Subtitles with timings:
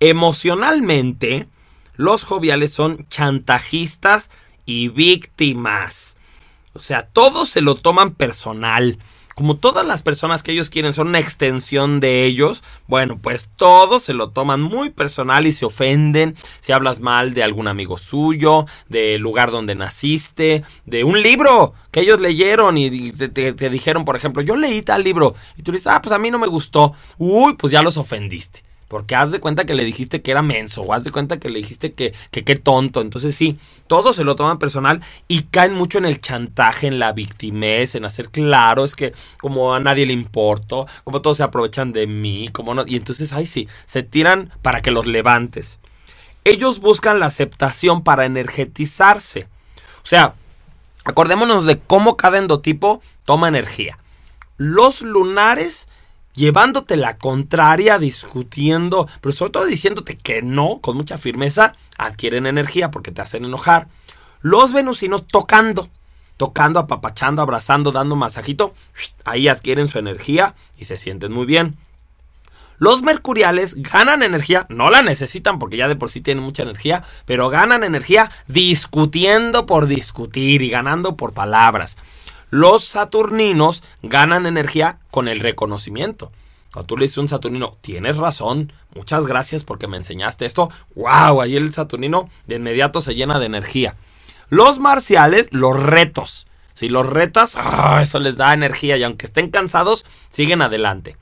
[0.00, 1.48] Emocionalmente,
[1.96, 4.30] los joviales son chantajistas
[4.64, 6.16] y víctimas.
[6.74, 8.98] O sea, todos se lo toman personal
[9.38, 14.02] como todas las personas que ellos quieren son una extensión de ellos, bueno, pues todos
[14.02, 18.66] se lo toman muy personal y se ofenden si hablas mal de algún amigo suyo,
[18.88, 24.42] del lugar donde naciste, de un libro que ellos leyeron y te, dijeron, por ejemplo,
[24.42, 27.54] yo leí tal libro y tú dices, ah, pues a mí no me gustó, uy,
[27.54, 28.64] pues ya los ofendiste.
[28.88, 31.50] Porque haz de cuenta que le dijiste que era menso, o haz de cuenta que
[31.50, 33.02] le dijiste que qué tonto.
[33.02, 37.12] Entonces sí, todos se lo toman personal y caen mucho en el chantaje, en la
[37.12, 41.92] victimez, en hacer claro, es que como a nadie le importo, como todos se aprovechan
[41.92, 42.84] de mí, como no.
[42.86, 45.80] Y entonces, ay sí, se tiran para que los levantes.
[46.44, 49.48] Ellos buscan la aceptación para energetizarse.
[50.02, 50.34] O sea,
[51.04, 53.98] acordémonos de cómo cada endotipo toma energía.
[54.56, 55.88] Los lunares
[56.38, 62.90] llevándote la contraria, discutiendo, pero sobre todo diciéndote que no, con mucha firmeza, adquieren energía
[62.90, 63.88] porque te hacen enojar.
[64.40, 65.90] Los venusinos tocando,
[66.36, 68.72] tocando, apapachando, abrazando, dando masajito,
[69.24, 71.76] ahí adquieren su energía y se sienten muy bien.
[72.78, 77.02] Los mercuriales ganan energía, no la necesitan porque ya de por sí tienen mucha energía,
[77.26, 81.96] pero ganan energía discutiendo por discutir y ganando por palabras.
[82.50, 86.32] Los saturninos ganan energía con el reconocimiento.
[86.72, 90.70] Cuando tú le dices a un saturnino, tienes razón, muchas gracias porque me enseñaste esto,
[90.94, 93.96] wow, ahí el saturnino de inmediato se llena de energía.
[94.48, 96.46] Los marciales, los retos.
[96.74, 101.16] Si los retas, ah, eso les da energía y aunque estén cansados, siguen adelante.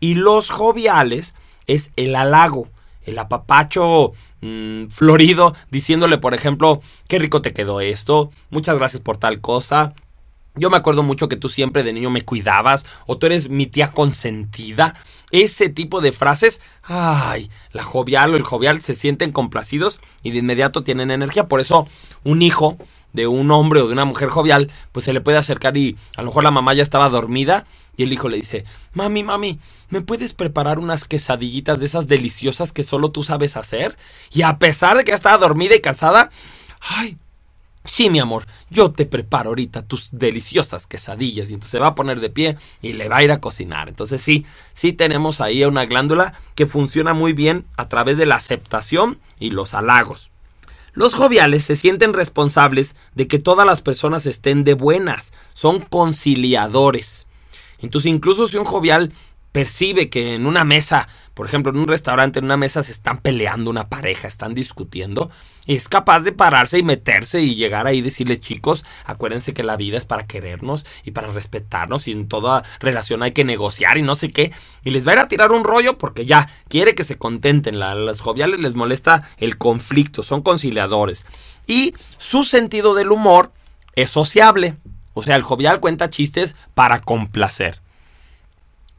[0.00, 1.34] Y los joviales
[1.66, 2.68] es el halago,
[3.04, 9.16] el apapacho mm, florido, diciéndole, por ejemplo, qué rico te quedó esto, muchas gracias por
[9.16, 9.94] tal cosa,
[10.54, 13.66] yo me acuerdo mucho que tú siempre de niño me cuidabas o tú eres mi
[13.66, 14.94] tía consentida.
[15.30, 20.38] Ese tipo de frases, ay, la jovial o el jovial se sienten complacidos y de
[20.38, 21.48] inmediato tienen energía.
[21.48, 21.86] Por eso
[22.24, 22.78] un hijo
[23.12, 26.22] de un hombre o de una mujer jovial, pues se le puede acercar y a
[26.22, 27.64] lo mejor la mamá ya estaba dormida
[27.96, 29.58] y el hijo le dice, mami, mami,
[29.90, 33.96] ¿me puedes preparar unas quesadillitas de esas deliciosas que solo tú sabes hacer?
[34.32, 36.30] Y a pesar de que ya estaba dormida y cansada,
[36.80, 37.18] ay,
[37.84, 41.94] Sí, mi amor, yo te preparo ahorita tus deliciosas quesadillas y entonces se va a
[41.94, 43.88] poner de pie y le va a ir a cocinar.
[43.88, 44.44] Entonces sí,
[44.74, 49.50] sí tenemos ahí una glándula que funciona muy bien a través de la aceptación y
[49.50, 50.30] los halagos.
[50.92, 57.26] Los joviales se sienten responsables de que todas las personas estén de buenas, son conciliadores.
[57.78, 59.12] Entonces incluso si un jovial
[59.52, 63.18] percibe que en una mesa, por ejemplo, en un restaurante, en una mesa se están
[63.18, 65.30] peleando una pareja, están discutiendo,
[65.66, 69.76] es capaz de pararse y meterse y llegar ahí y decirles, chicos, acuérdense que la
[69.76, 74.02] vida es para querernos y para respetarnos y en toda relación hay que negociar y
[74.02, 74.52] no sé qué.
[74.84, 77.82] Y les va a ir a tirar un rollo porque ya quiere que se contenten.
[77.82, 81.26] A las joviales les molesta el conflicto, son conciliadores.
[81.66, 83.52] Y su sentido del humor
[83.94, 84.76] es sociable.
[85.12, 87.80] O sea, el jovial cuenta chistes para complacer.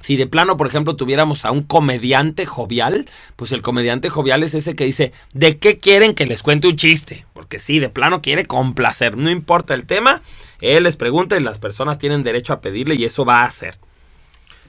[0.00, 4.54] Si de plano, por ejemplo, tuviéramos a un comediante jovial, pues el comediante jovial es
[4.54, 7.26] ese que dice, ¿de qué quieren que les cuente un chiste?
[7.32, 10.22] Porque sí, de plano quiere complacer, no importa el tema,
[10.60, 13.76] él les pregunta y las personas tienen derecho a pedirle y eso va a hacer.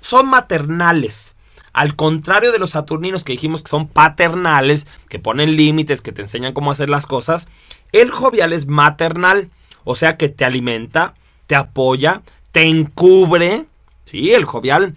[0.02, 1.36] Son maternales.
[1.74, 6.24] Al contrario de los saturninos que dijimos que son paternales, que ponen límites, que te
[6.24, 7.48] enseñan cómo hacer las cosas,
[7.92, 9.52] el jovial es maternal,
[9.84, 11.14] o sea que te alimenta,
[11.46, 13.66] te apoya, te encubre.
[14.06, 14.96] Sí, el jovial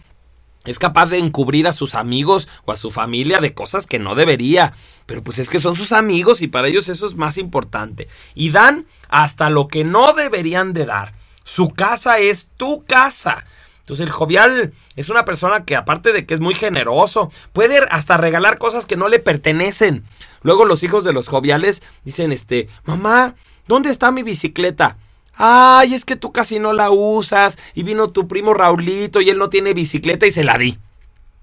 [0.65, 4.15] es capaz de encubrir a sus amigos o a su familia de cosas que no
[4.15, 4.73] debería.
[5.07, 8.09] Pero pues es que son sus amigos y para ellos eso es más importante.
[8.35, 11.15] Y dan hasta lo que no deberían de dar.
[11.45, 13.45] Su casa es tu casa.
[13.81, 18.17] Entonces el jovial es una persona que aparte de que es muy generoso, puede hasta
[18.17, 20.05] regalar cosas que no le pertenecen.
[20.43, 23.35] Luego los hijos de los joviales dicen, este, mamá,
[23.67, 24.97] ¿dónde está mi bicicleta?
[25.45, 27.59] Ay, es que tú casi no la usas.
[27.75, 30.79] Y vino tu primo Raulito y él no tiene bicicleta y se la di.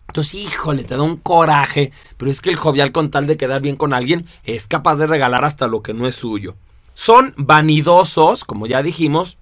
[0.08, 1.92] Entonces, híjole, te da un coraje.
[2.16, 5.06] Pero es que el jovial con tal de quedar bien con alguien es capaz de
[5.06, 6.56] regalar hasta lo que no es suyo.
[6.94, 9.38] Son vanidosos, como ya dijimos.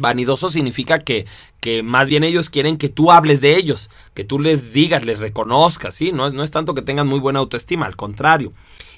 [0.00, 1.24] Vanidoso significa que,
[1.60, 5.20] que más bien ellos quieren que tú hables de ellos, que tú les digas, les
[5.20, 6.10] reconozcas, ¿sí?
[6.10, 8.52] No es, no es tanto que tengan muy buena autoestima, al contrario.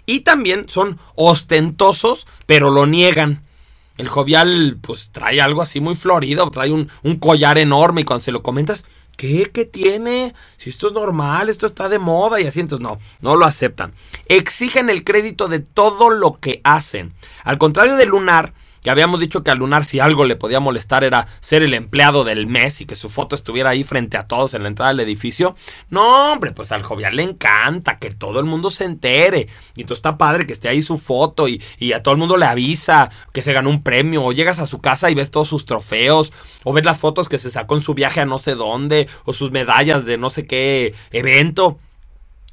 [0.06, 3.42] Y también son ostentosos, pero lo niegan.
[3.96, 6.88] El jovial, pues trae algo así muy florido, trae un,
[7.20, 8.84] collar enorme y cuando se lo comentas,
[9.16, 9.50] ¿qué?
[9.52, 10.34] ¿Qué tiene?
[10.56, 13.92] Si esto es normal, esto está de moda y así, entonces no, no lo aceptan.
[14.26, 17.14] Exigen el crédito de todo lo que hacen.
[17.44, 18.52] Al contrario de Lunar,
[18.84, 22.22] que habíamos dicho que a Lunar si algo le podía molestar era ser el empleado
[22.22, 25.00] del mes y que su foto estuviera ahí frente a todos en la entrada del
[25.00, 25.56] edificio.
[25.88, 29.48] No, hombre, pues al jovial le encanta que todo el mundo se entere.
[29.74, 32.36] Y entonces está padre que esté ahí su foto y, y a todo el mundo
[32.36, 34.22] le avisa que se ganó un premio.
[34.22, 36.34] O llegas a su casa y ves todos sus trofeos.
[36.62, 39.08] O ves las fotos que se sacó en su viaje a no sé dónde.
[39.24, 41.78] O sus medallas de no sé qué evento.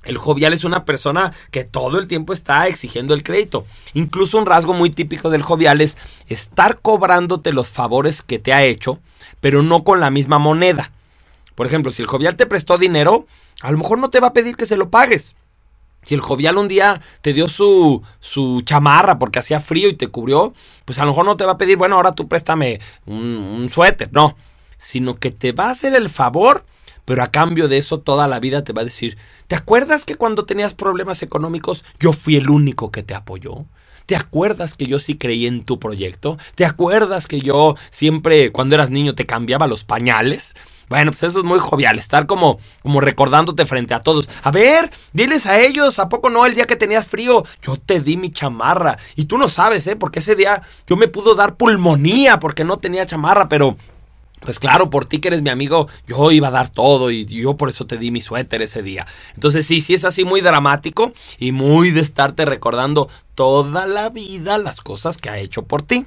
[0.03, 3.65] El jovial es una persona que todo el tiempo está exigiendo el crédito.
[3.93, 8.63] Incluso un rasgo muy típico del jovial es estar cobrándote los favores que te ha
[8.63, 8.99] hecho,
[9.41, 10.91] pero no con la misma moneda.
[11.53, 13.27] Por ejemplo, si el jovial te prestó dinero,
[13.61, 15.35] a lo mejor no te va a pedir que se lo pagues.
[16.03, 20.07] Si el jovial un día te dio su, su chamarra porque hacía frío y te
[20.07, 20.51] cubrió,
[20.85, 23.69] pues a lo mejor no te va a pedir, bueno, ahora tú préstame un, un
[23.69, 24.09] suéter.
[24.11, 24.35] No,
[24.79, 26.65] sino que te va a hacer el favor
[27.05, 29.17] pero a cambio de eso toda la vida te va a decir,
[29.47, 33.65] ¿te acuerdas que cuando tenías problemas económicos yo fui el único que te apoyó?
[34.05, 36.37] ¿Te acuerdas que yo sí creí en tu proyecto?
[36.55, 40.53] ¿Te acuerdas que yo siempre cuando eras niño te cambiaba los pañales?
[40.89, 44.27] Bueno, pues eso es muy jovial, estar como, como recordándote frente a todos.
[44.43, 47.45] A ver, diles a ellos, ¿a poco no el día que tenías frío?
[47.61, 48.97] Yo te di mi chamarra.
[49.15, 49.95] Y tú no sabes, ¿eh?
[49.95, 53.77] Porque ese día yo me pudo dar pulmonía porque no tenía chamarra, pero
[54.41, 57.55] pues claro, por ti que eres mi amigo, yo iba a dar todo y yo
[57.57, 59.05] por eso te di mi suéter ese día.
[59.35, 64.57] Entonces sí, sí es así muy dramático y muy de estarte recordando toda la vida
[64.57, 66.05] las cosas que ha hecho por ti.